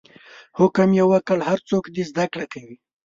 [0.59, 2.75] حکم یې وکړ هر څوک دې زده کړه کوي.